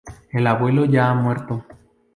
[0.31, 1.63] El abuelo ya ha muerto.